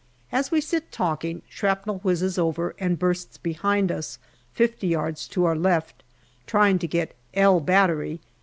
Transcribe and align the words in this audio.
As 0.31 0.49
we 0.49 0.61
sit 0.61 0.91
talking, 0.91 1.43
shrapnel 1.47 1.99
whizzes 1.99 2.39
over 2.39 2.73
and 2.79 2.97
bursts 2.97 3.37
behind 3.37 3.91
us 3.91 4.17
fifty 4.51 4.87
yards 4.87 5.27
to 5.27 5.45
our 5.45 5.55
left, 5.55 6.01
trying 6.47 6.79
to 6.79 6.87
get" 6.87 7.15
L" 7.45 7.59
Battery. 7.59 8.19